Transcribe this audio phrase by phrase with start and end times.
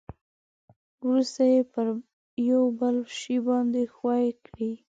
[1.07, 1.87] ورسته یې پر
[2.49, 4.71] یو بل شي باندې ښوي کړئ.